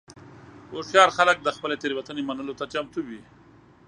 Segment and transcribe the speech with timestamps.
[0.71, 3.21] هوښیار خلک د خپلې تېروتنې منلو ته چمتو وي.